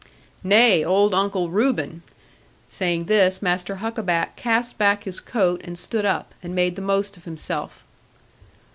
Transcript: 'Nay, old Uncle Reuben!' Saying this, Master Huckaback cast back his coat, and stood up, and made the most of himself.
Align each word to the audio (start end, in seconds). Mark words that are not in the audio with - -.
'Nay, 0.43 0.83
old 0.83 1.13
Uncle 1.13 1.51
Reuben!' 1.51 2.01
Saying 2.67 3.05
this, 3.05 3.39
Master 3.39 3.75
Huckaback 3.75 4.35
cast 4.35 4.79
back 4.79 5.03
his 5.03 5.19
coat, 5.19 5.61
and 5.63 5.77
stood 5.77 6.05
up, 6.05 6.33
and 6.41 6.55
made 6.55 6.75
the 6.75 6.81
most 6.81 7.17
of 7.17 7.25
himself. 7.25 7.83